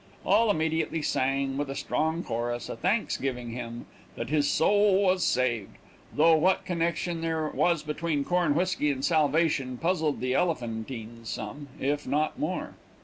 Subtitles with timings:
[0.25, 3.85] All immediately sang, with a strong chorus, a thanksgiving hymn,
[4.15, 5.77] that his soul was saved;
[6.11, 12.07] though what connection there was between corn whisky and salvation puzzled the Elephantines some, if
[12.07, 12.73] not more.